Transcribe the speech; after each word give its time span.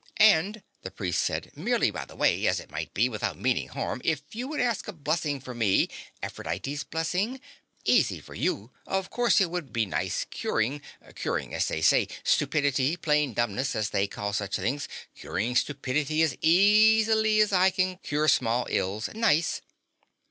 "And," 0.17 0.63
the 0.81 0.89
priest 0.89 1.21
said, 1.21 1.51
"merely 1.55 1.91
by 1.91 2.05
the 2.05 2.15
way, 2.15 2.47
as 2.47 2.59
it 2.59 2.71
might 2.71 2.91
be, 2.91 3.07
without 3.07 3.37
meaning 3.37 3.67
harm, 3.67 4.01
if 4.03 4.23
you 4.31 4.47
would 4.47 4.59
ask 4.59 4.87
a 4.87 4.93
blessing 4.93 5.39
for 5.39 5.53
me 5.53 5.89
Aphrodite's 6.23 6.83
blessing? 6.83 7.39
Easy 7.85 8.19
for 8.19 8.33
you. 8.33 8.71
Of 8.87 9.11
course, 9.11 9.39
it 9.39 9.51
would 9.51 9.71
be 9.71 9.85
nice 9.85 10.25
curing 10.31 10.81
curing, 11.13 11.53
as 11.53 11.67
they 11.67 11.81
say 11.83 12.07
stupidity, 12.23 12.97
plain 12.97 13.33
dumbness, 13.35 13.75
as 13.75 13.91
they 13.91 14.07
call 14.07 14.33
such 14.33 14.55
things 14.55 14.89
curing 15.15 15.55
stupidity 15.55 16.23
as 16.23 16.35
easily 16.41 17.39
as 17.39 17.53
I 17.53 17.69
can 17.69 17.97
cure 17.97 18.27
small 18.27 18.65
ills. 18.71 19.07
Nice." 19.13 19.61